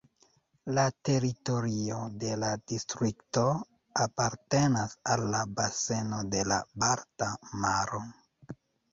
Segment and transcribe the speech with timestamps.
[0.75, 3.43] La teritorio de la distrikto
[4.05, 7.29] apartenas al la baseno de la Balta
[7.67, 8.01] Maro.